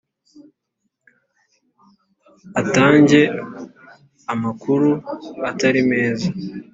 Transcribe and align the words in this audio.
atange 2.61 3.21
amakuru 4.33 4.89
atari 5.49 5.81
meza, 5.91 6.27